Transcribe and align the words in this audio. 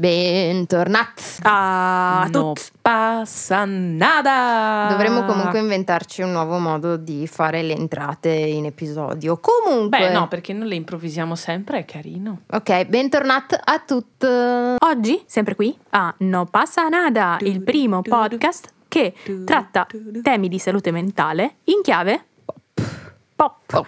Bentornati 0.00 1.22
a 1.42 2.28
no 2.30 2.52
tutti. 2.52 2.70
passa 2.80 3.64
nada. 3.64 4.86
Dovremmo 4.90 5.24
comunque 5.24 5.58
inventarci 5.58 6.22
un 6.22 6.30
nuovo 6.30 6.58
modo 6.58 6.96
di 6.96 7.26
fare 7.26 7.62
le 7.62 7.74
entrate 7.74 8.28
in 8.28 8.66
episodio. 8.66 9.40
Comunque, 9.40 9.98
Beh, 9.98 10.10
no, 10.12 10.28
perché 10.28 10.52
non 10.52 10.68
le 10.68 10.76
improvvisiamo 10.76 11.34
sempre, 11.34 11.78
è 11.80 11.84
carino. 11.84 12.42
ok, 12.48 12.84
bentornati 12.84 13.56
a 13.58 13.82
tutti. 13.84 14.26
Oggi, 14.78 15.20
sempre 15.26 15.56
qui, 15.56 15.76
a 15.90 16.14
No 16.18 16.44
Passa 16.44 16.86
Nada, 16.86 17.36
il 17.40 17.60
primo 17.64 18.00
podcast 18.00 18.72
che 18.86 19.12
tratta 19.44 19.84
temi 20.22 20.46
di 20.48 20.60
salute 20.60 20.92
mentale 20.92 21.56
in 21.64 21.80
chiave 21.82 22.24
pop. 23.34 23.56
Pop, 23.66 23.86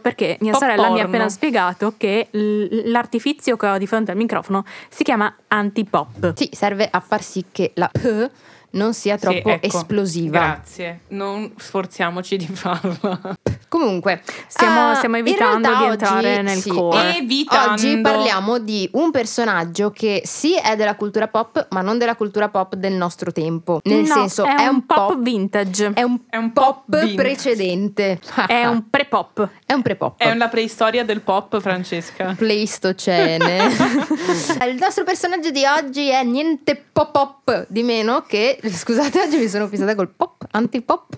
perché 0.00 0.36
mia 0.40 0.52
Pop 0.52 0.60
sorella 0.60 0.82
mi 0.88 0.94
ha 0.94 1.02
porno. 1.02 1.06
appena 1.06 1.28
spiegato 1.28 1.94
che 1.96 2.28
l- 2.30 2.90
l'artifizio 2.90 3.56
che 3.56 3.66
ho 3.68 3.78
di 3.78 3.86
fronte 3.86 4.10
al 4.10 4.16
microfono 4.16 4.64
si 4.88 5.02
chiama 5.02 5.34
antipop. 5.48 6.34
Sì, 6.36 6.48
serve 6.52 6.88
a 6.90 7.00
far 7.00 7.22
sì 7.22 7.44
che 7.50 7.72
la 7.74 7.88
P 7.88 8.30
non 8.70 8.92
sia 8.94 9.16
Sì, 9.16 9.22
troppo 9.22 9.48
ecco, 9.48 9.66
esplosiva. 9.66 10.38
Grazie, 10.38 11.00
non 11.08 11.52
sforziamoci 11.56 12.36
di 12.36 12.46
farla. 12.46 13.36
Comunque, 13.80 14.22
Stiamo- 14.46 14.90
ah, 14.90 14.94
stiamo 14.94 15.18
in 15.18 15.26
evitando 15.26 15.68
realtà 15.68 15.78
di 15.84 15.90
entrare 15.90 16.32
oggi- 16.32 16.42
nel 16.42 16.56
sì, 16.60 16.70
core. 16.70 17.16
Evitando. 17.18 17.72
Oggi 17.72 18.00
parliamo 18.00 18.58
di 18.58 18.88
un 18.92 19.10
personaggio 19.10 19.90
che 19.90 20.22
sì 20.24 20.56
è 20.56 20.76
della 20.76 20.94
cultura 20.96 21.28
pop, 21.28 21.66
ma 21.72 21.82
non 21.82 21.98
della 21.98 22.16
cultura 22.16 22.48
pop 22.48 22.74
del 22.74 22.94
nostro 22.94 23.32
tempo. 23.32 23.80
Nel 23.84 24.00
No, 24.06 24.14
senso, 24.14 24.44
è, 24.44 24.66
un 24.66 24.86
pop, 24.86 25.08
pop, 25.12 25.18
vintage. 25.20 25.90
è 25.92 26.02
un, 26.02 26.18
È 26.30 26.36
un 26.38 26.52
pop, 26.54 26.84
pop 26.88 27.14
precedente. 27.14 28.18
È 28.46 28.64
un 28.64 28.88
pre-pop. 28.88 29.46
È 29.66 29.74
un 29.74 29.82
pre-pop. 29.82 30.18
È 30.18 30.30
una 30.30 30.48
preistoria 30.48 31.04
del 31.04 31.20
pop, 31.20 31.60
Francesca. 31.60 32.32
Pleistocene. 32.38 33.64
Il 34.68 34.76
nostro 34.80 35.04
personaggio 35.04 35.50
di 35.50 35.64
oggi 35.66 36.08
è 36.08 36.22
niente 36.22 36.82
pop-up 36.92 37.66
di 37.68 37.82
meno 37.82 38.22
che. 38.26 38.58
Scusate, 38.64 39.20
oggi 39.20 39.36
mi 39.36 39.48
sono 39.48 39.66
fissata 39.68 39.94
col 39.94 40.08
pop, 40.08 40.46
anti-pop. 40.52 41.14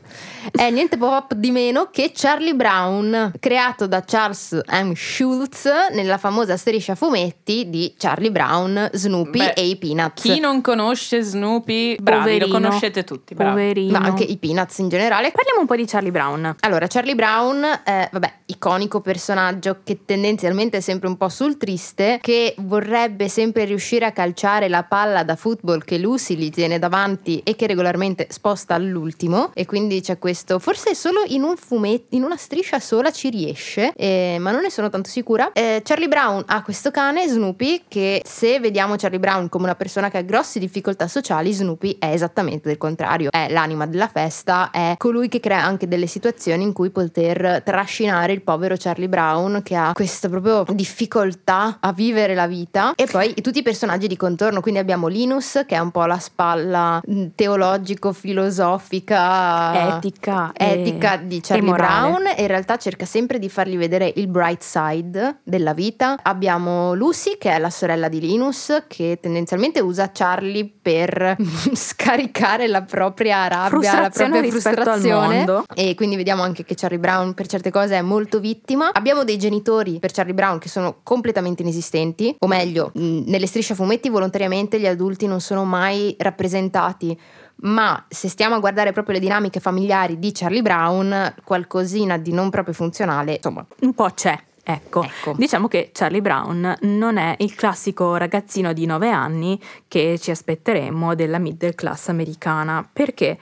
È 0.50 0.68
niente 0.70 0.96
pop-up 0.96 1.34
di 1.34 1.50
meno 1.50 1.88
che 1.90 2.10
Charlie 2.14 2.47
Brown, 2.54 3.32
creato 3.38 3.86
da 3.86 4.02
Charles 4.04 4.58
M. 4.70 4.92
Schultz 4.94 5.68
nella 5.92 6.18
famosa 6.18 6.56
striscia 6.56 6.94
fumetti 6.94 7.68
di 7.70 7.94
Charlie 7.96 8.30
Brown, 8.30 8.90
Snoopy 8.92 9.38
Beh, 9.38 9.52
e 9.52 9.66
i 9.66 9.76
Peanuts. 9.76 10.22
Chi 10.22 10.40
non 10.40 10.60
conosce 10.60 11.22
Snoopy, 11.22 11.96
bravi, 12.00 12.20
Poverino. 12.20 12.46
lo 12.46 12.52
conoscete 12.52 13.04
tutti, 13.04 13.34
bravi. 13.34 13.50
Poverino. 13.50 13.98
ma 13.98 14.06
anche 14.06 14.24
i 14.24 14.36
Peanuts 14.36 14.78
in 14.78 14.88
generale. 14.88 15.30
Parliamo 15.30 15.60
un 15.60 15.66
po' 15.66 15.76
di 15.76 15.84
Charlie 15.86 16.10
Brown. 16.10 16.56
Allora, 16.60 16.86
Charlie 16.86 17.14
Brown, 17.14 17.64
eh, 17.84 18.08
vabbè, 18.10 18.32
iconico 18.48 19.00
personaggio 19.00 19.78
che 19.84 20.04
tendenzialmente 20.04 20.78
è 20.78 20.80
sempre 20.80 21.08
un 21.08 21.16
po' 21.16 21.28
sul 21.28 21.56
triste, 21.56 22.18
che 22.20 22.54
vorrebbe 22.58 23.28
sempre 23.28 23.64
riuscire 23.64 24.04
a 24.04 24.12
calciare 24.12 24.68
la 24.68 24.84
palla 24.84 25.22
da 25.22 25.36
football 25.36 25.84
che 25.84 25.98
Lucy 25.98 26.34
gli 26.34 26.50
tiene 26.50 26.78
davanti 26.78 27.40
e 27.44 27.56
che 27.56 27.66
regolarmente 27.66 28.26
sposta 28.30 28.74
all'ultimo. 28.74 29.50
E 29.54 29.66
quindi 29.66 30.00
c'è 30.00 30.18
questo, 30.18 30.58
forse 30.58 30.94
solo 30.94 31.22
in 31.26 31.42
un 31.42 31.56
fumetto, 31.56 32.16
in 32.16 32.22
una 32.22 32.36
striscia 32.36 32.80
sola 32.80 33.10
ci 33.10 33.28
riesce, 33.30 33.92
eh, 33.94 34.38
ma 34.40 34.50
non 34.50 34.62
ne 34.62 34.70
sono 34.70 34.88
tanto 34.88 35.08
sicura. 35.08 35.52
Eh, 35.52 35.82
Charlie 35.84 36.08
Brown 36.08 36.42
ha 36.46 36.62
questo 36.62 36.90
cane, 36.90 37.28
Snoopy, 37.28 37.84
che 37.88 38.22
se 38.24 38.60
vediamo 38.60 38.96
Charlie 38.96 39.20
Brown 39.20 39.48
come 39.48 39.64
una 39.64 39.74
persona 39.74 40.10
che 40.10 40.18
ha 40.18 40.22
grosse 40.22 40.58
difficoltà 40.58 41.06
sociali, 41.06 41.52
Snoopy 41.52 41.96
è 41.98 42.12
esattamente 42.12 42.70
il 42.70 42.78
contrario. 42.78 43.30
È 43.30 43.48
l'anima 43.50 43.86
della 43.86 44.08
festa, 44.08 44.70
è 44.70 44.94
colui 44.96 45.28
che 45.28 45.40
crea 45.40 45.62
anche 45.62 45.86
delle 45.86 46.06
situazioni 46.06 46.62
in 46.62 46.72
cui 46.72 46.90
poter 46.90 47.62
trascinare 47.64 48.37
il 48.38 48.44
povero 48.44 48.76
Charlie 48.78 49.08
Brown 49.08 49.60
che 49.62 49.74
ha 49.74 49.90
questa 49.92 50.28
proprio 50.28 50.64
difficoltà 50.72 51.78
a 51.80 51.92
vivere 51.92 52.34
la 52.34 52.46
vita. 52.46 52.92
E 52.94 53.06
poi 53.10 53.34
tutti 53.34 53.58
i 53.58 53.62
personaggi 53.62 54.06
di 54.06 54.16
contorno, 54.16 54.60
quindi 54.60 54.78
abbiamo 54.80 55.08
Linus 55.08 55.64
che 55.66 55.74
è 55.74 55.78
un 55.78 55.90
po' 55.90 56.04
la 56.04 56.18
spalla 56.18 57.00
mh, 57.04 57.26
teologico-filosofica 57.34 59.96
Etica 59.96 60.52
e- 60.52 60.80
etica 60.80 61.16
di 61.16 61.40
Charlie 61.40 61.70
e. 61.70 61.74
Brown 61.74 62.26
e 62.36 62.42
in 62.42 62.46
realtà 62.46 62.76
cerca 62.76 63.04
sempre 63.04 63.38
di 63.38 63.48
fargli 63.48 63.76
vedere 63.76 64.12
il 64.16 64.28
bright 64.28 64.62
side 64.62 65.38
della 65.42 65.74
vita. 65.74 66.18
Abbiamo 66.22 66.94
Lucy 66.94 67.36
che 67.38 67.50
è 67.50 67.58
la 67.58 67.70
sorella 67.70 68.08
di 68.08 68.20
Linus 68.20 68.84
che 68.86 69.18
tendenzialmente 69.20 69.80
usa 69.80 70.10
Charlie 70.12 70.70
per 70.80 71.36
scaricare 71.74 72.68
la 72.68 72.82
propria 72.82 73.48
rabbia, 73.48 74.02
la 74.02 74.10
propria 74.10 74.50
frustrazione 74.50 75.64
e 75.74 75.94
quindi 75.94 76.16
vediamo 76.16 76.42
anche 76.42 76.64
che 76.64 76.74
Charlie 76.74 76.98
Brown 76.98 77.32
per 77.34 77.46
certe 77.46 77.70
cose 77.70 77.96
è 77.96 78.02
molto 78.02 78.27
vittima. 78.38 78.92
Abbiamo 78.92 79.24
dei 79.24 79.38
genitori 79.38 79.98
per 79.98 80.12
Charlie 80.12 80.34
Brown 80.34 80.58
che 80.58 80.68
sono 80.68 80.98
completamente 81.02 81.62
inesistenti, 81.62 82.36
o 82.38 82.46
meglio, 82.46 82.90
nelle 82.94 83.46
strisce 83.46 83.72
a 83.72 83.76
fumetti 83.76 84.10
volontariamente 84.10 84.78
gli 84.78 84.86
adulti 84.86 85.26
non 85.26 85.40
sono 85.40 85.64
mai 85.64 86.14
rappresentati. 86.18 87.18
Ma 87.60 88.04
se 88.06 88.28
stiamo 88.28 88.54
a 88.54 88.60
guardare 88.60 88.92
proprio 88.92 89.14
le 89.14 89.20
dinamiche 89.20 89.58
familiari 89.58 90.18
di 90.18 90.30
Charlie 90.32 90.62
Brown, 90.62 91.34
qualcosina 91.42 92.18
di 92.18 92.32
non 92.32 92.50
proprio 92.50 92.74
funzionale, 92.74 93.36
insomma, 93.36 93.66
Un 93.80 93.94
po' 93.94 94.10
c'è. 94.14 94.38
Ecco. 94.70 95.02
Ecco. 95.02 95.32
diciamo 95.34 95.66
che 95.66 95.88
Charlie 95.94 96.20
Brown 96.20 96.76
non 96.82 97.16
è 97.16 97.36
il 97.38 97.54
classico 97.54 98.16
ragazzino 98.16 98.74
di 98.74 98.84
9 98.84 99.08
anni 99.08 99.58
che 99.88 100.18
ci 100.20 100.30
aspetteremmo 100.30 101.14
della 101.14 101.38
middle 101.38 101.74
class 101.74 102.08
americana. 102.08 102.86
Perché? 102.92 103.38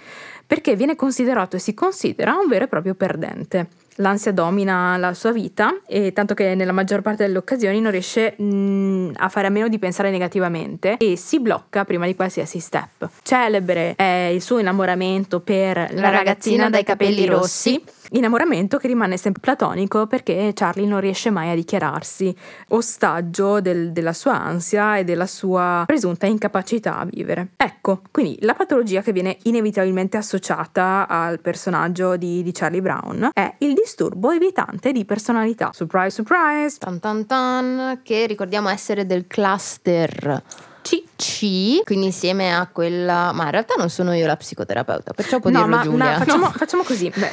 Perché 0.46 0.76
viene 0.76 0.94
considerato 0.94 1.56
e 1.56 1.58
si 1.58 1.74
considera 1.74 2.36
un 2.36 2.46
vero 2.46 2.66
e 2.66 2.68
proprio 2.68 2.94
perdente. 2.94 3.66
L'ansia 3.96 4.32
domina 4.32 4.96
la 4.96 5.14
sua 5.14 5.32
vita 5.32 5.78
e 5.86 6.12
tanto 6.12 6.34
che 6.34 6.54
nella 6.54 6.72
maggior 6.72 7.00
parte 7.02 7.24
delle 7.24 7.38
occasioni 7.38 7.80
non 7.80 7.90
riesce 7.90 8.36
mm, 8.40 9.12
a 9.16 9.28
fare 9.28 9.46
a 9.46 9.50
meno 9.50 9.68
di 9.68 9.78
pensare 9.78 10.10
negativamente 10.10 10.96
e 10.98 11.16
si 11.16 11.40
blocca 11.40 11.84
prima 11.84 12.06
di 12.06 12.14
qualsiasi 12.14 12.58
step. 12.58 13.08
Celebre 13.22 13.94
è 13.96 14.30
il 14.32 14.42
suo 14.42 14.58
innamoramento 14.58 15.40
per 15.40 15.88
la, 15.92 16.10
ragazzina 16.10 16.68
dai 16.68 16.84
capelli 16.84 17.24
rossi, 17.26 17.82
Innamoramento 18.10 18.78
che 18.78 18.86
rimane 18.86 19.16
sempre 19.16 19.40
platonico 19.40 20.06
perché 20.06 20.52
Charlie 20.54 20.86
non 20.86 21.00
riesce 21.00 21.30
mai 21.30 21.50
a 21.50 21.54
dichiararsi, 21.54 22.34
ostaggio 22.68 23.60
del- 23.60 23.92
della 23.92 24.12
sua 24.12 24.40
ansia 24.40 24.96
e 24.98 25.04
della 25.04 25.26
sua 25.26 25.82
presunta 25.86 26.26
incapacità 26.26 26.98
a 26.98 27.04
vivere. 27.04 27.48
Ecco, 27.56 28.02
quindi 28.10 28.36
la 28.40 28.54
patologia 28.54 29.02
che 29.02 29.12
viene 29.12 29.38
inevitabilmente 29.44 30.16
associata 30.16 31.06
al 31.08 31.40
personaggio 31.40 32.16
di, 32.16 32.42
di 32.42 32.52
Charlie 32.52 32.82
Brown 32.82 33.30
è 33.32 33.54
il 33.58 33.72
disturbo 33.74 34.30
evitante 34.30 34.92
di 34.92 35.04
personalità. 35.04 35.70
Surprise, 35.72 36.10
surprise! 36.10 36.76
tan 36.78 37.00
tan 37.00 37.26
tan, 37.26 38.00
che 38.02 38.26
ricordiamo 38.26 38.68
essere 38.68 39.06
del 39.06 39.26
cluster 39.26 40.42
C. 40.82 41.02
C, 41.16 41.82
quindi 41.82 42.06
insieme 42.06 42.54
a 42.54 42.68
quella... 42.70 43.32
Ma 43.32 43.46
in 43.46 43.50
realtà 43.50 43.74
non 43.76 43.88
sono 43.90 44.12
io 44.14 44.24
la 44.26 44.36
psicoterapeuta, 44.36 45.14
perciò 45.14 45.40
può 45.40 45.50
No, 45.50 45.60
dirlo 45.62 45.76
ma, 45.76 45.82
Giulia. 45.82 46.04
ma 46.04 46.18
facciamo, 46.18 46.44
facciamo 46.54 46.82
così. 46.84 47.10
Beh, 47.16 47.30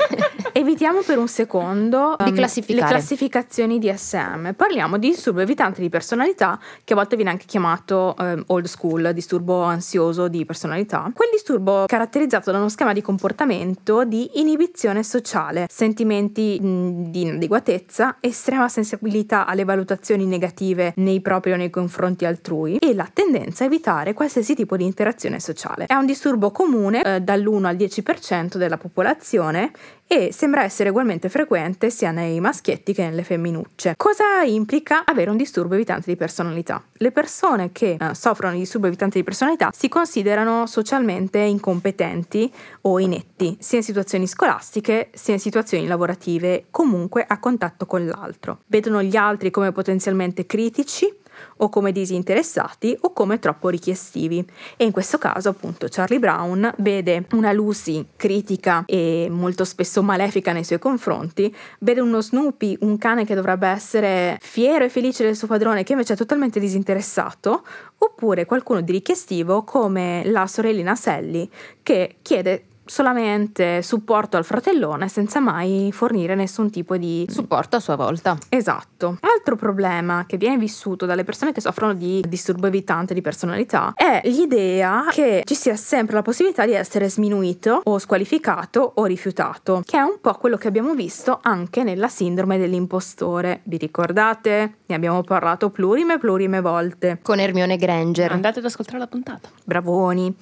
evitiamo 0.54 1.02
per 1.02 1.18
un 1.18 1.28
secondo 1.28 2.16
Di 2.24 2.32
classificare. 2.32 2.82
le 2.82 2.88
classificazioni 2.88 3.80
DSM. 3.80 4.54
Parliamo 4.54 4.98
di 4.98 5.10
disturbo 5.10 5.42
evitante 5.42 5.82
di 5.82 5.90
personalità, 5.90 6.60
che 6.84 6.94
a 6.94 6.96
volte 6.96 7.16
viene 7.16 7.32
anche 7.32 7.46
chiamato 7.46 8.16
ehm, 8.18 8.44
old 8.48 8.66
school, 8.66 9.12
disturbo 9.14 9.64
ansioso 9.64 10.28
di 10.28 10.46
personalità. 10.46 11.12
Quel 11.14 11.30
disturbo 11.32 11.86
caratterizzato 11.88 12.52
da 12.52 12.60
uno 12.60 12.70
schema 12.70 12.94
di 12.94 13.02
comportamento 13.02 14.06
di 14.06 14.40
inibizione 14.40 15.04
sociale, 15.04 15.68
sentimenti 15.70 16.60
mh, 16.62 17.10
di 17.10 17.22
inadeguatezza, 17.22 18.18
estrema 18.20 18.70
sensibilità 18.70 19.46
alle 19.46 19.64
valutazioni 19.64 20.26
negative 20.26 20.94
nei 20.98 21.22
propri 21.22 21.52
o 21.52 21.56
nei 21.56 21.70
confronti 21.70 22.26
altrui 22.26 22.78
e 22.78 22.94
la 22.94 23.10
tendenza 23.12 23.64
a 23.64 23.68
evitare 23.68 24.14
qualsiasi 24.14 24.54
tipo 24.54 24.78
di 24.78 24.86
interazione 24.86 25.40
sociale. 25.40 25.86
È 25.88 25.96
un 25.96 26.06
disturbo 26.06 26.52
comune 26.52 27.02
eh, 27.02 27.22
dall'1 27.22 27.66
al 27.66 27.76
10% 27.76 28.58
della 28.58 28.78
popolazione 28.78 29.72
e 30.08 30.32
sembra 30.32 30.64
essere 30.64 30.90
ugualmente 30.90 31.30
frequente 31.30 31.90
sia 31.90 32.12
nei 32.12 32.40
maschietti 32.40 32.94
che 32.94 33.04
nelle 33.04 33.24
femminucce. 33.24 33.96
Cosa 33.98 34.44
implica 34.44 35.04
avere 35.06 35.30
un 35.30 35.38
disturbo 35.38 35.74
evitante 35.74 36.12
di 36.12 36.16
personalità? 36.16 36.84
Le 36.94 37.12
persone 37.12 37.72
che 37.72 37.98
eh, 38.00 38.14
soffrono 38.14 38.54
di 38.54 38.60
disturbo 38.60 38.88
evitante 38.88 39.18
di 39.18 39.24
personalità 39.24 39.70
si 39.74 39.90
considerano 39.90 40.68
socialmente 40.68 41.40
incompetenti 41.40 42.52
o 42.82 43.00
inetti, 43.00 43.58
sia 43.60 43.80
in 43.80 43.84
situazioni 43.84 44.28
scolastiche 44.28 45.10
sia 45.14 45.34
in 45.34 45.40
situazioni 45.40 45.88
lavorative, 45.88 46.66
comunque 46.70 47.26
a 47.28 47.40
contatto 47.40 47.86
con 47.86 48.06
l'altro. 48.06 48.60
Vedono 48.68 49.02
gli 49.02 49.16
altri 49.16 49.52
come 49.52 49.72
potenzialmente 49.72 50.46
critici 50.46 51.22
o 51.58 51.70
come 51.70 51.92
disinteressati 51.92 52.98
o 53.02 53.14
come 53.14 53.40
troppo 53.40 53.70
richiestivi. 53.70 54.46
E 54.78 54.86
in 54.86 54.92
questo 54.92 55.18
caso, 55.18 55.50
appunto, 55.50 55.88
Charlie 55.90 56.20
Brown 56.20 56.74
vede 56.78 57.26
una 57.32 57.52
Lucy 57.52 58.06
critica 58.16 58.84
e 58.86 59.28
molto 59.30 59.66
spesso 59.66 60.02
malefica 60.04 60.52
nei 60.52 60.64
suoi 60.64 60.80
confronti, 60.80 61.54
vede 61.80 62.02
uno 62.02 62.22
Snoopy, 62.22 62.78
un 62.82 62.98
cane 62.98 63.26
che 63.26 63.36
dovrebbe 63.36 63.68
essere 63.68 64.38
fiero 64.42 64.86
e 64.86 64.90
felice 64.90 65.24
del 65.24 65.36
suo 65.36 65.48
padrone, 65.48 65.84
che 65.84 65.94
invece 65.94 66.14
è 66.14 66.18
totalmente 66.18 66.60
disinteressato, 66.60 67.64
oppure 67.98 68.46
qualcuno 68.46 68.82
di 68.82 68.92
richiestivo 68.92 69.64
come 69.64 70.24
la 70.26 70.48
sorellina 70.48 70.96
Sally, 70.96 71.50
che 71.82 72.18
chiede 72.22 72.66
solamente 72.86 73.82
supporto 73.82 74.38
al 74.38 74.46
fratellone 74.46 75.08
senza 75.08 75.40
mai 75.40 75.90
fornire 75.92 76.36
nessun 76.36 76.70
tipo 76.70 76.98
di 76.98 77.26
Supporto 77.30 77.78
a 77.78 77.80
sua 77.80 77.96
volta. 77.96 78.38
Esatto. 78.50 79.18
Altro 79.22 79.56
problema 79.56 80.26
che 80.26 80.38
viene 80.38 80.58
vissuto 80.58 81.06
dalle 81.06 81.24
persone 81.24 81.52
che 81.52 81.62
soffrono 81.62 81.94
di 81.94 82.24
disturbo 82.28 82.68
evitante 82.68 83.14
di 83.14 83.22
personalità 83.22 83.94
è 83.96 84.22
l'idea 84.26 85.06
che 85.10 85.44
ci 85.46 85.56
sia 85.56 85.76
sempre 85.76 86.16
la 86.16 86.22
possibilità 86.22 86.66
di 86.66 86.74
essere 86.74 87.10
sminuito 87.10 87.82
o 87.84 87.98
squalificato 87.98 88.94
o 88.96 89.06
rifiutato, 89.06 89.82
che 89.86 89.98
è 89.98 90.02
un 90.02 90.18
po' 90.22 90.34
quello 90.34 90.58
che 90.58 90.68
abbiamo 90.68 90.94
visto 90.94 91.40
anche 91.42 91.84
nella 91.84 92.08
sindrome 92.08 92.58
dell'impostore. 92.58 93.62
Vi 93.64 93.78
ricordate? 93.78 94.78
Ne 94.86 94.96
abbiamo 94.96 95.22
parlato 95.24 95.70
plurime 95.70 96.16
e 96.16 96.18
plurime 96.20 96.62
volte. 96.62 97.20
Con 97.22 97.40
Hermione 97.40 97.78
Granger. 97.78 98.32
Andate 98.32 98.60
ad 98.60 98.66
ascoltare 98.66 99.00
la 99.00 99.08
puntata. 99.08 99.50
Bravoni. 99.64 100.36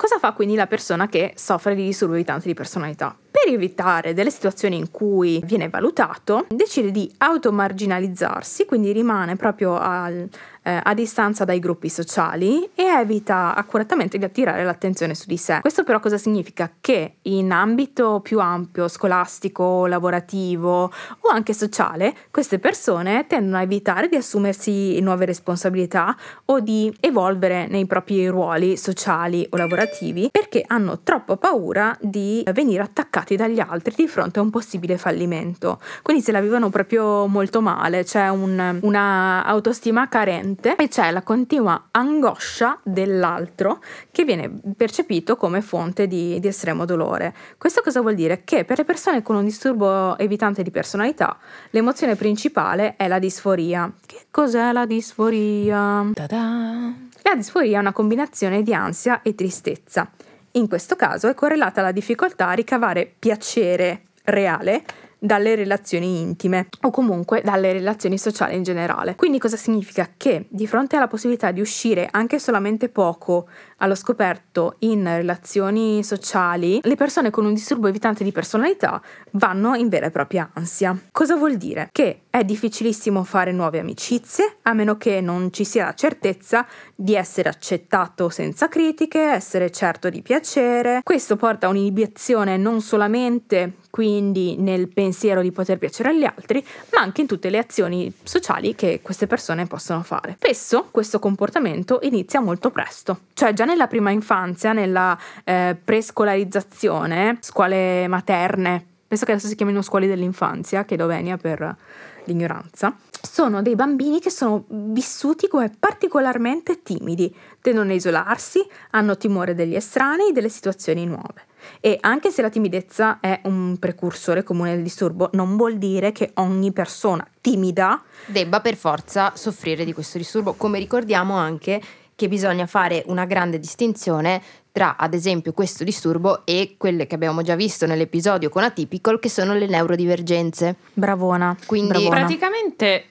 Cosa 0.00 0.18
fa 0.18 0.32
quindi 0.32 0.54
la 0.54 0.66
persona 0.66 1.08
che 1.08 1.34
soffre 1.36 1.74
di 1.74 1.84
disturbo 1.84 2.14
evitante 2.14 2.48
di 2.48 2.54
personalità? 2.54 3.14
Per 3.30 3.52
evitare 3.52 4.14
delle 4.14 4.30
situazioni 4.30 4.76
in 4.76 4.90
cui 4.90 5.42
viene 5.44 5.68
valutato, 5.68 6.46
decide 6.48 6.90
di 6.90 7.12
automarginalizzarsi, 7.18 8.64
quindi 8.64 8.92
rimane 8.92 9.36
proprio 9.36 9.76
al, 9.78 10.26
eh, 10.62 10.80
a 10.82 10.94
distanza 10.94 11.44
dai 11.44 11.58
gruppi 11.58 11.88
sociali 11.88 12.68
e 12.74 12.84
evita 12.84 13.54
accuratamente 13.54 14.18
di 14.18 14.24
attirare 14.24 14.64
l'attenzione 14.64 15.14
su 15.14 15.24
di 15.26 15.36
sé. 15.36 15.60
Questo 15.60 15.84
però 15.84 16.00
cosa 16.00 16.18
significa? 16.18 16.70
Che 16.80 17.16
in 17.22 17.52
ambito 17.52 18.20
più 18.20 18.40
ampio, 18.40 18.88
scolastico, 18.88 19.86
lavorativo 19.86 20.84
o 21.20 21.28
anche 21.30 21.54
sociale, 21.54 22.14
queste 22.30 22.58
persone 22.58 23.26
tendono 23.26 23.56
a 23.56 23.62
evitare 23.62 24.08
di 24.08 24.16
assumersi 24.16 25.00
nuove 25.00 25.24
responsabilità 25.24 26.16
o 26.46 26.60
di 26.60 26.94
evolvere 27.00 27.66
nei 27.66 27.86
propri 27.86 28.26
ruoli 28.28 28.76
sociali 28.76 29.46
o 29.50 29.56
lavorativi 29.56 30.28
perché 30.30 30.64
hanno 30.66 31.00
troppa 31.02 31.36
paura 31.36 31.96
di 32.00 32.42
venire 32.52 32.82
attaccati 32.82 33.36
dagli 33.36 33.60
altri 33.60 33.94
di 33.96 34.06
fronte 34.06 34.38
a 34.38 34.42
un 34.42 34.50
possibile 34.50 34.98
fallimento. 34.98 35.80
Quindi 36.02 36.22
se 36.22 36.32
la 36.32 36.40
vivono 36.40 36.70
proprio 36.70 37.26
molto 37.26 37.60
male, 37.60 38.04
c'è 38.04 38.28
un, 38.28 38.78
una 38.82 39.44
autostima 39.44 40.08
carente 40.08 40.49
e 40.76 40.88
c'è 40.88 41.10
la 41.10 41.22
continua 41.22 41.88
angoscia 41.90 42.78
dell'altro 42.82 43.82
che 44.10 44.24
viene 44.24 44.50
percepito 44.76 45.36
come 45.36 45.60
fonte 45.60 46.06
di, 46.06 46.40
di 46.40 46.48
estremo 46.48 46.84
dolore. 46.84 47.34
Questo 47.58 47.82
cosa 47.82 48.00
vuol 48.00 48.14
dire? 48.14 48.42
Che 48.44 48.64
per 48.64 48.78
le 48.78 48.84
persone 48.84 49.22
con 49.22 49.36
un 49.36 49.44
disturbo 49.44 50.16
evitante 50.18 50.62
di 50.62 50.70
personalità 50.70 51.36
l'emozione 51.70 52.16
principale 52.16 52.96
è 52.96 53.08
la 53.08 53.18
disforia. 53.18 53.92
Che 54.04 54.26
cos'è 54.30 54.72
la 54.72 54.86
disforia? 54.86 56.10
Ta-da! 56.14 56.92
La 57.22 57.34
disforia 57.34 57.78
è 57.78 57.80
una 57.80 57.92
combinazione 57.92 58.62
di 58.62 58.74
ansia 58.74 59.22
e 59.22 59.34
tristezza. 59.34 60.10
In 60.52 60.68
questo 60.68 60.96
caso 60.96 61.28
è 61.28 61.34
correlata 61.34 61.80
alla 61.80 61.92
difficoltà 61.92 62.48
a 62.48 62.52
ricavare 62.52 63.12
piacere 63.18 64.06
reale 64.24 64.82
dalle 65.20 65.54
relazioni 65.54 66.20
intime 66.20 66.68
o 66.80 66.90
comunque 66.90 67.42
dalle 67.44 67.72
relazioni 67.72 68.18
sociali 68.18 68.56
in 68.56 68.62
generale. 68.62 69.14
Quindi 69.14 69.38
cosa 69.38 69.56
significa? 69.56 70.08
Che 70.16 70.46
di 70.48 70.66
fronte 70.66 70.96
alla 70.96 71.06
possibilità 71.06 71.52
di 71.52 71.60
uscire 71.60 72.08
anche 72.10 72.38
solamente 72.38 72.88
poco 72.88 73.48
allo 73.76 73.94
scoperto 73.94 74.76
in 74.80 75.04
relazioni 75.04 76.02
sociali, 76.02 76.80
le 76.82 76.96
persone 76.96 77.30
con 77.30 77.44
un 77.44 77.54
disturbo 77.54 77.86
evitante 77.86 78.24
di 78.24 78.32
personalità 78.32 79.00
vanno 79.32 79.74
in 79.74 79.88
vera 79.88 80.06
e 80.06 80.10
propria 80.10 80.50
ansia. 80.54 80.98
Cosa 81.12 81.36
vuol 81.36 81.56
dire? 81.56 81.88
Che 81.92 82.22
è 82.30 82.44
difficilissimo 82.44 83.24
fare 83.24 83.52
nuove 83.52 83.78
amicizie 83.78 84.58
a 84.62 84.72
meno 84.72 84.96
che 84.96 85.20
non 85.20 85.52
ci 85.52 85.64
sia 85.64 85.86
la 85.86 85.94
certezza 85.94 86.66
di 86.94 87.14
essere 87.14 87.48
accettato 87.48 88.28
senza 88.28 88.68
critiche, 88.68 89.20
essere 89.20 89.70
certo 89.70 90.08
di 90.08 90.22
piacere. 90.22 91.00
Questo 91.02 91.36
porta 91.36 91.66
a 91.66 91.70
un'inibizione 91.70 92.56
non 92.56 92.80
solamente 92.80 93.79
quindi 93.90 94.56
nel 94.56 94.88
pensiero 94.88 95.42
di 95.42 95.52
poter 95.52 95.78
piacere 95.78 96.10
agli 96.10 96.24
altri, 96.24 96.64
ma 96.92 97.00
anche 97.00 97.20
in 97.20 97.26
tutte 97.26 97.50
le 97.50 97.58
azioni 97.58 98.12
sociali 98.22 98.74
che 98.74 99.00
queste 99.02 99.26
persone 99.26 99.66
possono 99.66 100.02
fare. 100.02 100.36
Spesso 100.38 100.88
questo 100.90 101.18
comportamento 101.18 101.98
inizia 102.02 102.40
molto 102.40 102.70
presto, 102.70 103.20
cioè 103.34 103.52
già 103.52 103.64
nella 103.64 103.88
prima 103.88 104.10
infanzia, 104.10 104.72
nella 104.72 105.18
eh, 105.44 105.76
prescolarizzazione, 105.82 107.38
scuole 107.40 108.06
materne, 108.06 108.84
penso 109.08 109.24
che 109.24 109.32
adesso 109.32 109.48
si 109.48 109.56
chiamino 109.56 109.82
scuole 109.82 110.06
dell'infanzia, 110.06 110.84
chiedo 110.84 111.06
venia 111.06 111.36
per 111.36 111.76
l'ignoranza, 112.24 112.96
sono 113.22 113.60
dei 113.60 113.74
bambini 113.74 114.20
che 114.20 114.30
sono 114.30 114.64
vissuti 114.68 115.48
come 115.48 115.72
particolarmente 115.76 116.82
timidi, 116.82 117.34
tendono 117.60 117.90
a 117.90 117.94
isolarsi, 117.94 118.64
hanno 118.90 119.16
timore 119.16 119.54
degli 119.54 119.74
estranei, 119.74 120.32
delle 120.32 120.48
situazioni 120.48 121.06
nuove. 121.06 121.48
E 121.80 121.98
anche 122.00 122.30
se 122.30 122.42
la 122.42 122.50
timidezza 122.50 123.18
è 123.20 123.40
un 123.44 123.76
precursore 123.78 124.42
comune 124.42 124.74
del 124.74 124.82
disturbo, 124.82 125.30
non 125.32 125.56
vuol 125.56 125.78
dire 125.78 126.12
che 126.12 126.30
ogni 126.34 126.72
persona 126.72 127.26
timida 127.40 128.02
Debba 128.26 128.60
per 128.60 128.76
forza 128.76 129.32
soffrire 129.34 129.84
di 129.84 129.92
questo 129.92 130.18
disturbo, 130.18 130.54
come 130.54 130.78
ricordiamo 130.78 131.34
anche 131.34 131.80
che 132.14 132.28
bisogna 132.28 132.66
fare 132.66 133.02
una 133.06 133.24
grande 133.24 133.58
distinzione 133.58 134.42
tra 134.72 134.96
ad 134.96 135.14
esempio 135.14 135.52
questo 135.52 135.84
disturbo 135.84 136.44
e 136.44 136.74
quelle 136.76 137.06
che 137.06 137.14
abbiamo 137.14 137.42
già 137.42 137.54
visto 137.54 137.86
nell'episodio 137.86 138.50
con 138.50 138.62
Atypical 138.62 139.18
che 139.18 139.30
sono 139.30 139.54
le 139.54 139.66
neurodivergenze. 139.66 140.76
bravona, 140.92 141.56
Quindi 141.66 141.88
bravona. 141.88 142.16
Praticamente 142.16 143.04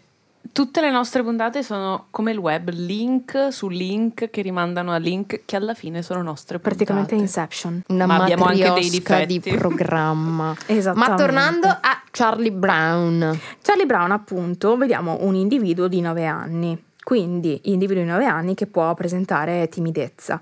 tutte 0.51 0.81
le 0.81 0.91
nostre 0.91 1.23
puntate 1.23 1.63
sono 1.63 2.07
come 2.09 2.31
il 2.31 2.37
web, 2.37 2.69
link 2.69 3.47
su 3.51 3.69
link 3.69 4.29
che 4.29 4.41
rimandano 4.41 4.91
a 4.91 4.97
link 4.97 5.41
che 5.45 5.55
alla 5.55 5.73
fine 5.73 6.01
sono 6.01 6.21
nostre 6.21 6.57
puntate. 6.59 6.83
praticamente 6.83 7.15
Inception. 7.15 7.81
una 7.87 8.05
Ma 8.05 8.17
abbiamo 8.23 8.45
anche 8.45 8.57
dei 8.57 8.69
matriosca 8.69 9.19
di 9.19 9.25
difetti. 9.39 9.57
programma. 9.57 10.55
Ma 10.95 11.15
tornando 11.15 11.67
a 11.67 12.01
Charlie 12.11 12.51
Brown, 12.51 13.39
Charlie 13.61 13.85
Brown, 13.85 14.11
appunto, 14.11 14.75
vediamo 14.77 15.17
un 15.21 15.35
individuo 15.35 15.87
di 15.87 16.01
9 16.01 16.25
anni, 16.25 16.83
quindi 17.03 17.61
individuo 17.65 18.03
di 18.03 18.09
9 18.09 18.25
anni 18.25 18.55
che 18.55 18.67
può 18.67 18.93
presentare 18.95 19.69
timidezza. 19.69 20.41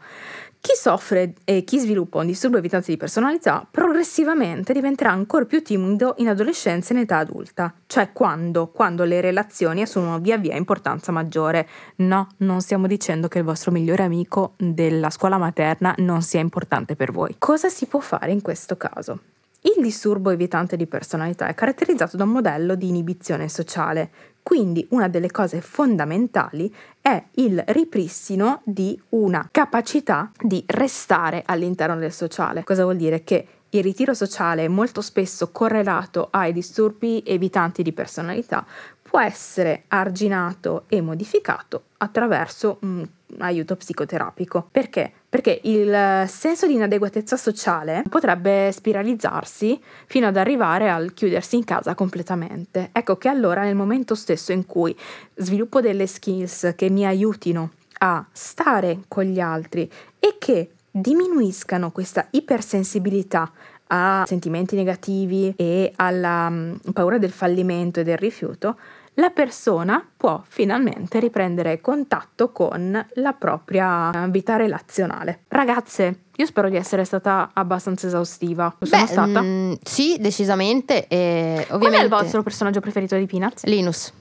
Chi 0.68 0.76
soffre 0.76 1.34
e 1.46 1.64
chi 1.64 1.80
sviluppa 1.80 2.20
un 2.20 2.26
disturbo 2.26 2.58
evitante 2.58 2.92
di 2.92 2.98
personalità 2.98 3.66
progressivamente 3.72 4.74
diventerà 4.74 5.12
ancora 5.12 5.46
più 5.46 5.64
timido 5.64 6.16
in 6.18 6.28
adolescenza 6.28 6.92
e 6.92 6.98
in 6.98 7.04
età 7.04 7.20
adulta, 7.20 7.74
cioè 7.86 8.12
quando, 8.12 8.68
quando 8.68 9.06
le 9.06 9.22
relazioni 9.22 9.82
assumono 9.82 10.20
via 10.20 10.38
via 10.38 10.58
importanza 10.58 11.14
maggiore. 11.14 11.70
No, 11.98 12.28
non 12.40 12.60
stiamo 12.60 12.86
dicendo 12.86 13.30
che 13.30 13.38
il 13.38 13.46
vostro 13.46 13.72
migliore 13.72 14.04
amico 14.04 14.56
della 14.58 15.10
scuola 15.10 15.38
materna 15.38 15.96
non 16.00 16.22
sia 16.22 16.42
importante 16.42 16.98
per 16.98 17.14
voi. 17.14 17.36
Cosa 17.38 17.70
si 17.70 17.86
può 17.86 18.02
fare 18.02 18.34
in 18.34 18.42
questo 18.42 18.76
caso? 18.76 19.37
Il 19.76 19.84
disturbo 19.84 20.30
evitante 20.30 20.78
di 20.78 20.88
personalità 20.88 21.48
è 21.48 21.54
caratterizzato 21.54 22.16
da 22.16 22.24
un 22.24 22.30
modello 22.30 22.76
di 22.76 22.88
inibizione 22.88 23.50
sociale, 23.50 24.10
quindi 24.42 24.88
una 24.92 25.10
delle 25.10 25.30
cose 25.30 25.60
fondamentali 25.60 26.74
è 27.02 27.22
il 27.34 27.62
ripristino 27.68 28.62
di 28.64 28.98
una 29.10 29.46
capacità 29.52 30.32
di 30.40 30.64
restare 30.68 31.44
all'interno 31.46 31.98
del 31.98 32.14
sociale. 32.14 32.64
Cosa 32.64 32.84
vuol 32.84 32.96
dire? 32.96 33.26
Che 33.26 33.48
il 33.72 33.84
ritiro 33.84 34.14
sociale 34.14 34.64
è 34.64 34.70
molto 34.70 35.02
spesso 35.02 35.52
correlato 35.52 36.30
ai 36.32 36.54
disturbi 36.54 37.22
evitanti 37.26 37.84
di 37.84 37.92
personalità, 37.92 38.66
può 39.02 39.20
essere 39.20 39.84
arginato 39.90 40.86
e 40.88 41.02
modificato 41.02 41.84
attraverso 41.98 42.78
un 42.84 43.06
aiuto 43.40 43.76
psicoterapico. 43.76 44.70
Perché? 44.72 45.12
Perché 45.38 45.60
il 45.66 46.26
senso 46.28 46.66
di 46.66 46.74
inadeguatezza 46.74 47.38
sociale 47.38 48.02
potrebbe 48.10 48.72
spiralizzarsi 48.72 49.80
fino 50.08 50.26
ad 50.26 50.36
arrivare 50.36 50.90
al 50.90 51.14
chiudersi 51.14 51.58
in 51.58 51.64
casa 51.64 51.94
completamente. 51.94 52.90
Ecco 52.92 53.18
che 53.18 53.30
allora 53.30 53.62
nel 53.62 53.76
momento 53.76 54.16
stesso 54.16 54.52
in 54.52 54.66
cui 54.66 54.98
sviluppo 55.36 55.80
delle 55.80 56.08
skills 56.08 56.74
che 56.76 56.90
mi 56.90 57.06
aiutino 57.06 57.70
a 58.00 58.26
stare 58.32 59.02
con 59.08 59.26
gli 59.26 59.40
altri 59.40 59.88
e 60.18 60.38
che 60.40 60.72
diminuiscano 60.90 61.92
questa 61.92 62.26
ipersensibilità 62.32 63.52
a 63.90 64.24
sentimenti 64.26 64.76
negativi 64.76 65.54
e 65.56 65.94
alla 65.98 66.50
mm, 66.50 66.74
paura 66.94 67.20
del 67.20 67.32
fallimento 67.32 68.00
e 68.00 68.04
del 68.04 68.18
rifiuto, 68.18 68.76
la 69.20 69.30
persona 69.32 70.08
può 70.16 70.42
finalmente 70.48 71.20
riprendere 71.20 71.82
contatto 71.82 72.52
con 72.52 73.06
la 73.14 73.34
propria 73.34 74.28
vita 74.30 74.56
relazionale. 74.58 75.42
Ragazze, 75.48 76.26
io 76.36 76.46
spero 76.46 76.70
di 76.70 76.76
essere 76.76 77.04
stata 77.04 77.50
abbastanza 77.54 78.06
esaustiva. 78.08 78.76
Lo 78.78 78.86
sono 78.86 79.02
Beh, 79.02 79.08
stata? 79.08 79.42
mm, 79.42 79.74
sì, 79.84 80.18
decisamente. 80.20 81.08
E 81.08 81.64
Qual 81.66 81.78
ovviamente 81.78 82.02
è 82.02 82.04
il 82.04 82.10
vostro 82.12 82.44
personaggio 82.44 82.80
preferito 82.80 83.16
di 83.18 83.26
Peanuts? 83.26 83.64
Linus. 83.66 84.14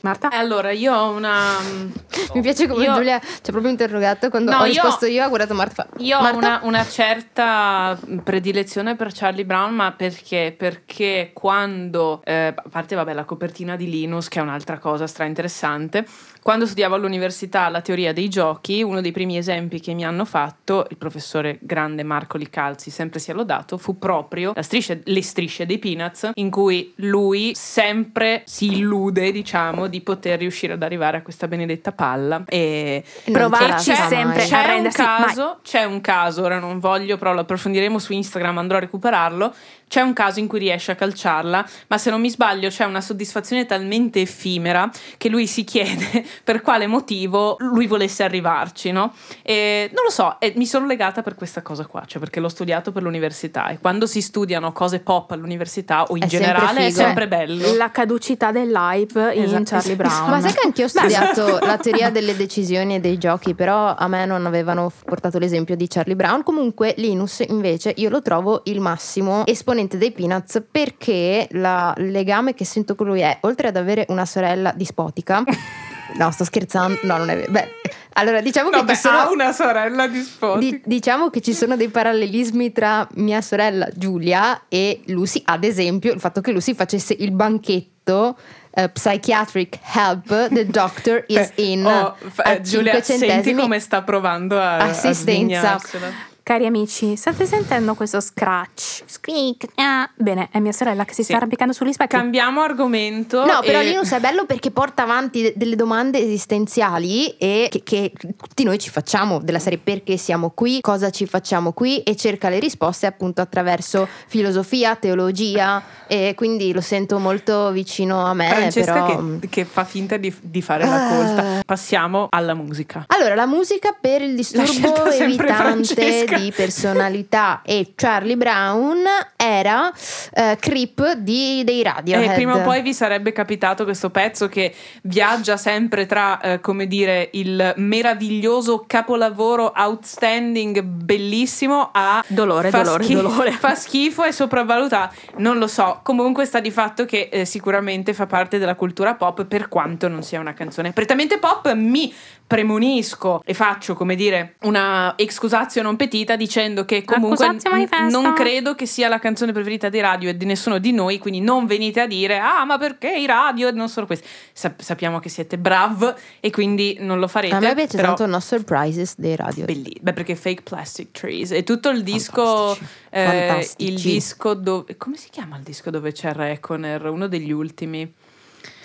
Marta? 0.00 0.28
E 0.30 0.36
allora 0.36 0.70
io 0.70 0.94
ho 0.94 1.10
una. 1.10 1.56
Mi 2.34 2.40
piace 2.40 2.66
come 2.68 2.84
Io- 2.84 2.94
Giulia 2.94 3.18
ci 3.20 3.26
ha 3.48 3.50
proprio 3.50 3.70
interrogato 3.70 4.30
quando 4.30 4.50
No, 4.52 4.58
ho 4.58 4.60
io- 4.64 4.66
risposto 4.72 5.06
io, 5.06 5.24
ha 5.24 5.28
guardato 5.28 5.54
Marta. 5.54 5.86
fa, 5.90 6.02
Io 6.02 6.18
ho 6.18 6.22
Marta? 6.22 6.36
una, 6.38 6.60
una 6.62 6.86
certa 6.86 7.98
predilezione 8.22 8.96
per 8.96 9.10
Charlie 9.12 9.44
Brown, 9.44 9.74
ma 9.74 9.92
perché? 9.92 10.54
Perché 10.56 11.30
quando, 11.34 12.20
eh, 12.24 12.54
a 12.54 12.62
parte 12.70 12.94
vabbè, 12.94 13.12
la 13.12 13.24
copertina 13.24 13.76
di 13.76 13.88
Linus, 13.90 14.28
che 14.28 14.38
è 14.38 14.42
un'altra 14.42 14.78
cosa 14.78 15.06
stra 15.06 15.24
interessante, 15.24 16.06
Quando 16.48 16.64
studiavo 16.64 16.94
all'università 16.94 17.68
la 17.68 17.82
teoria 17.82 18.14
dei 18.14 18.30
giochi, 18.30 18.82
uno 18.82 19.02
dei 19.02 19.12
primi 19.12 19.36
esempi 19.36 19.80
che 19.80 19.92
mi 19.92 20.02
hanno 20.02 20.24
fatto, 20.24 20.86
il 20.88 20.96
professore 20.96 21.58
grande 21.60 22.02
Marco 22.04 22.38
Licalzi, 22.38 22.88
sempre 22.88 23.18
sia 23.18 23.34
lodato, 23.34 23.76
fu 23.76 23.98
proprio 23.98 24.54
striscia, 24.58 24.96
le 25.04 25.22
strisce 25.22 25.66
dei 25.66 25.78
Peanuts, 25.78 26.30
in 26.32 26.48
cui 26.48 26.94
lui 26.96 27.52
sempre 27.54 28.44
si 28.46 28.78
illude, 28.78 29.30
diciamo, 29.30 29.88
di 29.88 30.00
poter 30.00 30.38
riuscire 30.38 30.72
ad 30.72 30.82
arrivare 30.82 31.18
a 31.18 31.20
questa 31.20 31.48
benedetta 31.48 31.92
palla 31.92 32.42
e 32.46 33.04
provarci 33.30 33.92
sempre 33.92 34.46
c'è 34.46 34.56
a 34.56 34.74
un 34.76 34.88
caso, 34.90 35.58
c'è 35.62 35.84
un 35.84 36.00
caso, 36.00 36.44
ora 36.44 36.58
non 36.58 36.78
voglio, 36.78 37.18
però 37.18 37.34
lo 37.34 37.40
approfondiremo 37.40 37.98
su 37.98 38.14
Instagram, 38.14 38.56
andrò 38.56 38.78
a 38.78 38.80
recuperarlo. 38.80 39.54
C'è 39.88 40.00
un 40.00 40.12
caso 40.12 40.38
in 40.38 40.46
cui 40.46 40.58
riesce 40.58 40.92
a 40.92 40.94
calciarla, 40.94 41.66
ma 41.88 41.98
se 41.98 42.10
non 42.10 42.20
mi 42.20 42.30
sbaglio 42.30 42.68
c'è 42.68 42.84
una 42.84 43.00
soddisfazione 43.00 43.66
talmente 43.66 44.20
effimera 44.20 44.90
che 45.16 45.28
lui 45.28 45.46
si 45.46 45.64
chiede 45.64 46.24
per 46.44 46.60
quale 46.62 46.86
motivo 46.86 47.56
lui 47.60 47.86
volesse 47.86 48.22
arrivarci, 48.22 48.90
no? 48.92 49.12
E 49.42 49.90
non 49.94 50.04
lo 50.04 50.10
so, 50.10 50.36
e 50.40 50.52
mi 50.56 50.66
sono 50.66 50.86
legata 50.86 51.22
per 51.22 51.34
questa 51.34 51.62
cosa 51.62 51.86
qua, 51.86 52.04
cioè 52.06 52.20
perché 52.20 52.38
l'ho 52.40 52.48
studiato 52.48 52.92
per 52.92 53.02
l'università 53.02 53.68
e 53.68 53.78
quando 53.78 54.06
si 54.06 54.20
studiano 54.20 54.72
cose 54.72 55.00
pop 55.00 55.30
all'università 55.30 56.04
o 56.04 56.16
in 56.16 56.22
È 56.24 56.28
sempre 56.28 56.46
generale 56.46 56.78
è 56.80 56.88
figo. 56.90 57.00
sempre 57.00 57.28
bello. 57.28 57.74
La 57.74 57.90
caducità 57.90 58.52
dell'hype 58.52 59.32
in 59.34 59.44
Esatto. 59.44 59.64
Charlie 59.64 59.96
Brown. 59.96 60.28
Ma 60.30 60.40
sai 60.40 60.52
che 60.52 60.60
anch'io 60.64 60.84
ho 60.84 60.88
studiato 60.88 61.58
la 61.64 61.78
teoria 61.78 62.10
delle 62.10 62.36
decisioni 62.36 62.96
e 62.96 63.00
dei 63.00 63.16
giochi, 63.16 63.54
però 63.54 63.94
a 63.94 64.06
me 64.08 64.26
non 64.26 64.44
avevano 64.46 64.92
portato 65.04 65.38
l'esempio 65.38 65.76
di 65.76 65.86
Charlie 65.88 66.14
Brown. 66.16 66.42
Comunque 66.42 66.94
Linus 66.98 67.42
invece 67.48 67.92
io 67.96 68.10
lo 68.10 68.20
trovo 68.22 68.60
il 68.64 68.80
massimo 68.80 69.46
esponente 69.46 69.76
dei 69.86 70.12
Peanuts 70.12 70.62
perché 70.70 71.48
il 71.50 71.94
legame 72.10 72.54
che 72.54 72.64
sento 72.64 72.94
con 72.94 73.06
lui 73.06 73.20
è, 73.20 73.38
oltre 73.42 73.68
ad 73.68 73.76
avere 73.76 74.06
una 74.08 74.24
sorella 74.24 74.72
dispotica, 74.74 75.42
no 76.16 76.30
sto 76.30 76.44
scherzando, 76.44 76.98
no 77.02 77.18
non 77.18 77.30
è 77.30 77.36
vero, 77.36 77.52
beh, 77.52 77.68
allora 78.14 78.40
diciamo 78.40 78.70
che 78.70 78.78
Vabbè, 78.78 78.94
ci 78.94 79.00
sono... 79.00 79.30
una 79.30 79.52
sorella 79.52 80.08
di 80.08 80.20
spot. 80.22 80.58
Di- 80.58 80.80
diciamo 80.84 81.30
che 81.30 81.40
ci 81.40 81.54
sono 81.54 81.76
dei 81.76 81.88
parallelismi 81.88 82.72
tra 82.72 83.06
mia 83.14 83.40
sorella 83.40 83.88
Giulia 83.94 84.62
e 84.68 85.02
Lucy, 85.06 85.42
ad 85.44 85.62
esempio 85.64 86.12
il 86.12 86.20
fatto 86.20 86.40
che 86.40 86.50
Lucy 86.50 86.74
facesse 86.74 87.14
il 87.16 87.30
banchetto 87.30 88.36
eh, 88.70 88.88
Psychiatric 88.88 89.78
Help, 89.94 90.48
the 90.48 90.66
doctor 90.66 91.24
is 91.28 91.52
in 91.56 91.84
Oh, 91.86 92.14
a 92.36 92.52
eh, 92.52 92.60
Giulia, 92.60 93.00
5 93.00 93.26
senti 93.26 93.54
come 93.54 93.78
sta 93.80 94.02
provando 94.02 94.58
a, 94.58 94.76
a 94.76 94.84
Assistenza. 94.84 95.78
sdignarsela. 95.78 96.36
Cari 96.48 96.64
amici, 96.64 97.14
state 97.14 97.44
sentendo 97.44 97.94
questo 97.94 98.20
scratch? 98.20 99.02
Squeak. 99.04 99.66
ah. 99.74 100.08
Bene, 100.16 100.48
è 100.50 100.60
mia 100.60 100.72
sorella 100.72 101.04
che 101.04 101.10
si 101.12 101.16
Sì. 101.20 101.24
sta 101.24 101.36
arrampicando 101.36 101.74
sugli 101.74 101.92
specchi. 101.92 102.16
Cambiamo 102.16 102.62
argomento. 102.62 103.44
No, 103.44 103.60
però 103.60 103.80
e- 103.80 103.84
Linus 103.84 104.12
è 104.12 104.18
bello 104.18 104.46
perché 104.46 104.70
porta 104.70 105.02
avanti 105.02 105.42
de- 105.42 105.52
delle 105.56 105.76
domande 105.76 106.18
esistenziali 106.18 107.36
e 107.36 107.68
che, 107.70 107.82
che 107.84 108.12
tutti 108.34 108.64
noi 108.64 108.78
ci 108.78 108.88
facciamo 108.88 109.40
della 109.40 109.58
serie 109.58 109.76
perché 109.78 110.16
siamo 110.16 110.48
qui, 110.54 110.80
cosa 110.80 111.10
ci 111.10 111.26
facciamo 111.26 111.72
qui 111.72 112.02
e 112.02 112.16
cerca 112.16 112.48
le 112.48 112.58
risposte 112.60 113.04
appunto 113.04 113.42
attraverso 113.42 114.08
filosofia, 114.26 114.96
teologia 114.96 115.82
e 116.08 116.32
quindi 116.34 116.72
lo 116.72 116.80
sento 116.80 117.18
molto 117.18 117.70
vicino 117.72 118.24
a 118.24 118.32
me. 118.32 118.48
Francesca 118.48 118.92
però... 119.04 119.22
che, 119.40 119.48
che 119.50 119.64
fa 119.66 119.84
finta 119.84 120.16
di, 120.16 120.34
di 120.40 120.62
fare 120.62 120.86
la 120.86 121.08
Ah. 121.08 121.14
colta. 121.14 121.62
Passiamo 121.66 122.26
alla 122.30 122.54
musica. 122.54 123.04
Allora, 123.08 123.34
la 123.34 123.44
musica 123.46 123.94
per 124.00 124.22
il 124.22 124.34
disturbo 124.34 125.04
evitante 125.10 125.52
Francesca. 125.52 126.36
Di 126.38 126.52
personalità. 126.52 127.62
E 127.64 127.92
Charlie 127.94 128.36
Brown 128.36 129.04
era 129.36 129.92
eh, 130.38 130.56
Creep 130.60 131.14
di, 131.14 131.64
dei 131.64 131.82
Radiohead. 131.82 132.30
E 132.30 132.34
prima 132.34 132.54
o 132.54 132.62
poi 132.62 132.80
vi 132.80 132.94
sarebbe 132.94 133.32
capitato 133.32 133.82
questo 133.82 134.10
pezzo 134.10 134.48
che 134.48 134.72
viaggia 135.02 135.56
sempre 135.56 136.06
tra, 136.06 136.40
eh, 136.40 136.60
come 136.60 136.86
dire, 136.86 137.30
il 137.32 137.72
meraviglioso 137.76 138.84
capolavoro 138.86 139.72
outstanding, 139.74 140.80
bellissimo, 140.80 141.90
a 141.92 142.24
Dolore, 142.28 142.70
fa 142.70 142.82
dolore, 142.82 143.02
schifo- 143.02 143.22
dolore. 143.22 143.50
Fa 143.50 143.74
schifo 143.74 144.22
e 144.22 144.30
sopravvalutato. 144.30 145.16
Non 145.38 145.58
lo 145.58 145.66
so. 145.66 146.00
Comunque 146.04 146.44
sta 146.44 146.60
di 146.60 146.70
fatto 146.70 147.04
che 147.04 147.28
eh, 147.32 147.44
sicuramente 147.44 148.14
fa 148.14 148.26
parte 148.26 148.58
della 148.58 148.76
cultura 148.76 149.14
pop, 149.14 149.44
per 149.44 149.68
quanto 149.68 150.06
non 150.06 150.22
sia 150.22 150.38
una 150.38 150.54
canzone 150.54 150.92
prettamente 150.92 151.38
pop. 151.38 151.72
Mi 151.72 152.14
premunisco 152.46 153.42
e 153.44 153.54
faccio, 153.54 153.94
come 153.94 154.14
dire, 154.14 154.54
una 154.62 155.14
excusatio 155.16 155.82
non 155.82 155.96
petita 155.96 156.36
dicendo 156.36 156.84
che 156.84 157.04
comunque 157.04 157.46
manifesto. 157.46 158.20
non 158.20 158.32
credo 158.32 158.74
che 158.74 158.86
sia 158.86 159.08
la 159.08 159.18
canzone 159.18 159.52
preferita 159.52 159.88
dei 159.88 160.00
radio 160.00 160.27
e 160.30 160.36
di 160.36 160.44
nessuno 160.44 160.78
di 160.78 160.92
noi, 160.92 161.18
quindi 161.18 161.40
non 161.40 161.66
venite 161.66 162.00
a 162.00 162.06
dire 162.06 162.38
ah 162.38 162.64
ma 162.64 162.78
perché 162.78 163.14
i 163.16 163.26
radio 163.26 163.70
non 163.70 163.88
sono 163.88 164.06
questi. 164.06 164.26
Sap- 164.52 164.80
sappiamo 164.80 165.18
che 165.20 165.28
siete 165.28 165.58
brav 165.58 166.14
e 166.40 166.50
quindi 166.50 166.96
non 167.00 167.18
lo 167.18 167.28
farete. 167.28 167.54
A 167.54 167.60
me 167.60 167.74
piace 167.74 167.96
però 167.96 168.08
tanto 168.08 168.26
No 168.26 168.40
Surprises 168.40 169.14
dei 169.16 169.36
Radiohead. 169.36 169.66
belli- 169.72 169.98
Beh, 170.00 170.12
perché 170.12 170.34
Fake 170.34 170.62
Plastic 170.62 171.10
Trees 171.12 171.50
e 171.52 171.62
tutto 171.64 171.88
il 171.90 172.02
disco, 172.02 172.76
eh, 173.10 173.24
Fantastici. 173.24 173.90
il 173.92 174.00
disco 174.00 174.54
dove 174.54 174.96
come 174.96 175.16
si 175.16 175.28
chiama 175.30 175.56
il 175.56 175.62
disco 175.62 175.90
dove 175.90 176.12
c'è 176.12 176.32
Reconer, 176.32 177.06
uno 177.06 177.26
degli 177.28 177.50
ultimi. 177.52 178.12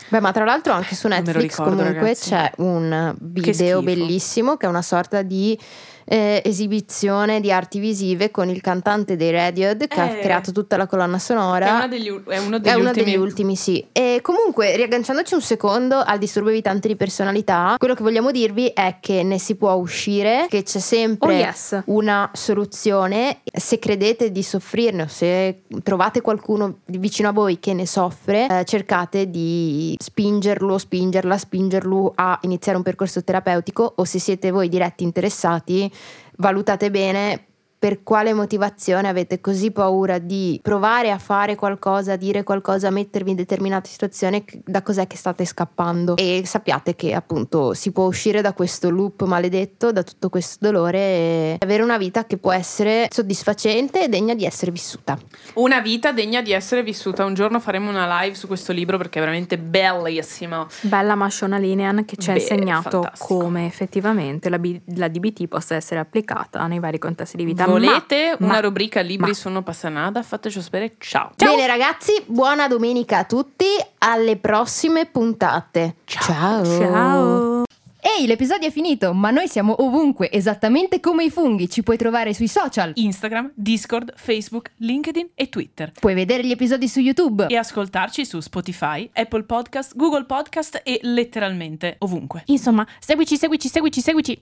Beh, 0.10 0.20
ma 0.20 0.32
tra 0.32 0.44
l'altro 0.46 0.74
anche 0.74 0.94
su 0.94 1.08
Netflix 1.08 1.42
ricordo, 1.42 1.76
comunque 1.78 2.02
ragazzi. 2.02 2.30
c'è 2.30 2.52
un 2.58 3.16
video 3.20 3.80
schifo. 3.80 3.82
bellissimo 3.82 4.58
che 4.58 4.66
è 4.68 4.70
una 4.70 4.84
sorta 4.84 5.24
di 5.24 5.58
eh, 6.06 6.42
esibizione 6.46 7.40
di 7.40 7.52
arti 7.52 7.80
visive 7.80 8.32
con 8.32 8.50
il 8.50 8.62
cantante 8.62 9.16
dei 9.16 9.32
Radiohead 9.32 9.88
che 9.88 10.00
ha 10.00 10.10
Eh. 10.18 10.20
creato 10.20 10.52
tutta 10.52 10.78
la 10.78 10.88
colonna 10.88 11.20
sonora. 11.20 11.84
È, 11.86 11.88
degli, 11.88 12.10
è 12.28 12.38
uno 12.38 12.60
degli 12.60 12.72
È 12.72 12.76
uno 12.76 12.90
ultimi. 12.90 13.06
degli 13.06 13.16
ultimi, 13.16 13.56
sì. 13.56 13.86
E 13.92 14.20
comunque, 14.22 14.76
riagganciandoci 14.76 15.34
un 15.34 15.42
secondo 15.42 16.02
al 16.06 16.18
disturbo 16.18 16.50
evitante 16.50 16.88
di 16.88 16.96
personalità, 16.96 17.76
quello 17.78 17.94
che 17.94 18.04
vogliamo 18.04 18.32
dirvi 18.32 18.68
è 18.68 18.98
che 19.00 19.24
ne 19.24 19.40
si 19.40 19.56
può 19.56 19.74
uscire, 19.74 20.46
che 20.50 20.64
c'è 20.64 20.80
sempre 20.80 21.34
Oh, 21.34 21.38
yes. 21.38 21.82
una 21.86 22.30
soluzione. 22.34 23.40
Se 23.52 23.80
credete 23.80 24.32
di 24.32 24.44
soffrirne 24.44 25.04
o 25.04 25.08
se 25.08 25.62
trovate 25.84 26.22
qualcuno 26.22 26.80
vicino 26.86 27.30
a 27.30 27.32
voi 27.32 27.60
che 27.60 27.74
ne 27.74 27.86
soffre, 27.86 28.48
eh, 28.50 28.66
cercate 28.66 29.30
di 29.30 29.96
spingerlo, 30.00 30.78
spingerla, 30.78 31.38
spingerlo 31.38 32.12
a 32.16 32.38
iniziare 32.44 32.78
un 32.78 32.84
percorso 32.84 33.24
terapeutico 33.24 33.94
o 33.96 34.04
se 34.06 34.20
siete 34.20 34.52
voi 34.52 34.70
diretti 34.70 35.04
interessati, 35.04 35.92
valutate 36.38 36.90
bene 36.90 37.48
per 37.84 38.02
quale 38.02 38.32
motivazione 38.32 39.10
avete 39.10 39.42
così 39.42 39.70
paura 39.70 40.18
di 40.18 40.58
provare 40.64 41.12
a 41.12 41.18
fare 41.18 41.56
qualcosa, 41.56 42.16
dire 42.16 42.44
qualcosa, 42.44 42.90
mettervi 42.92 43.32
in 43.32 43.36
determinate 43.36 43.90
situazioni, 43.90 44.42
da 44.64 44.82
cos'è 44.82 45.06
che 45.06 45.18
state 45.18 45.44
scappando 45.44 46.16
e 46.16 46.44
sappiate 46.46 46.96
che 46.96 47.14
appunto 47.14 47.74
si 47.74 47.92
può 47.92 48.06
uscire 48.06 48.40
da 48.40 48.54
questo 48.54 48.90
loop 48.90 49.24
maledetto, 49.24 49.92
da 49.92 50.02
tutto 50.02 50.30
questo 50.30 50.60
dolore 50.62 50.98
e 50.98 51.58
avere 51.60 51.84
una 51.84 51.98
vita 51.98 52.26
che 52.26 52.38
può 52.38 52.54
essere 52.54 53.10
soddisfacente 53.12 54.06
e 54.06 54.08
degna 54.08 54.34
di 54.34 54.46
essere 54.46 54.72
vissuta. 54.72 55.20
Una 55.56 55.82
vita 55.82 56.14
degna 56.14 56.42
di 56.42 56.54
essere 56.54 56.84
vissuta. 56.84 57.26
Un 57.26 57.34
giorno 57.34 57.60
faremo 57.60 57.90
una 57.90 58.22
live 58.22 58.36
su 58.36 58.48
questo 58.48 58.72
libro 58.72 58.96
perché 58.96 59.18
è 59.18 59.22
veramente 59.22 59.58
bellissimo. 59.58 60.68
Bella 60.80 61.16
Masciona 61.16 61.58
Linean 61.58 62.06
che 62.06 62.16
ci 62.16 62.32
ha 62.32 62.36
insegnato 62.36 63.02
fantastico. 63.02 63.40
come 63.40 63.66
effettivamente 63.66 64.48
la, 64.48 64.58
B- 64.58 64.80
la 64.96 65.10
DBT 65.10 65.48
possa 65.48 65.76
essere 65.76 66.00
applicata 66.00 66.66
nei 66.66 66.80
vari 66.80 66.98
contesti 66.98 67.36
di 67.36 67.44
vita. 67.44 67.72
Volete 67.80 68.36
Ma- 68.40 68.46
una 68.46 68.54
ma- 68.56 68.60
rubrica 68.62 69.02
Libri 69.02 69.30
ma- 69.30 69.36
sono 69.36 69.62
Passanada? 69.64 70.24
Fateci 70.24 70.62
sapere. 70.62 70.96
Ciao. 71.00 71.32
Bene 71.36 71.66
ragazzi, 71.68 72.14
buona 72.26 72.68
domenica 72.68 73.20
a 73.20 73.24
tutti, 73.26 73.66
alle 74.00 74.38
prossime 74.38 75.06
puntate. 75.06 75.96
Ciao. 76.06 76.64
Ciao! 76.66 77.64
Ehi, 78.06 78.28
l'episodio 78.28 78.68
è 78.68 78.72
finito, 78.72 79.14
ma 79.14 79.30
noi 79.32 79.48
siamo 79.48 79.82
ovunque, 79.82 80.30
esattamente 80.30 81.00
come 81.00 81.24
i 81.24 81.30
funghi. 81.30 81.70
Ci 81.70 81.84
puoi 81.84 81.96
trovare 81.96 82.34
sui 82.34 82.50
social. 82.50 82.92
Instagram, 82.96 83.52
Discord, 83.56 84.12
Facebook, 84.18 84.72
LinkedIn 84.80 85.30
e 85.34 85.48
Twitter. 85.48 85.94
Puoi 85.98 86.14
vedere 86.14 86.44
gli 86.44 86.52
episodi 86.52 86.90
su 86.90 87.00
YouTube. 87.00 87.48
E 87.48 87.56
ascoltarci 87.56 88.26
su 88.26 88.42
Spotify, 88.42 89.10
Apple 89.14 89.44
Podcast, 89.44 89.96
Google 89.96 90.26
Podcast 90.26 90.82
e 90.84 91.00
letteralmente 91.04 91.96
ovunque. 92.00 92.44
Insomma, 92.48 92.86
seguici, 93.00 93.38
seguici, 93.38 93.70
seguici, 93.70 94.02
seguici. 94.02 94.38